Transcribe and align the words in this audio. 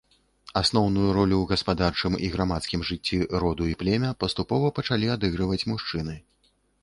Асноўную 0.61 1.09
ролю 1.17 1.35
ў 1.39 1.45
гаспадарчым 1.51 2.15
і 2.27 2.29
грамадскім 2.37 2.85
жыцці 2.89 3.19
роду 3.45 3.63
і 3.73 3.77
племя 3.83 4.09
паступова 4.23 4.73
пачалі 4.79 5.13
адыгрываць 5.19 5.67
мужчыны. 5.73 6.15